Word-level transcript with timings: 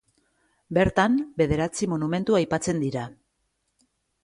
Bertan 0.77 1.17
bederatzi 1.41 1.89
monumentu 1.93 2.39
aipatzen 2.41 2.83
dira. 2.87 3.07